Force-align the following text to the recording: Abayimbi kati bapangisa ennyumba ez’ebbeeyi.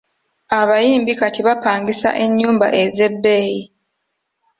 Abayimbi 0.59 1.13
kati 1.19 1.39
bapangisa 1.47 2.09
ennyumba 2.23 2.67
ez’ebbeeyi. 2.83 3.63